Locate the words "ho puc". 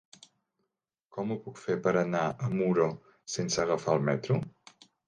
1.35-1.61